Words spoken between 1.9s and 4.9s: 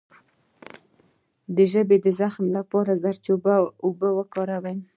د زخم لپاره د زردچوبې اوبه وکاروئ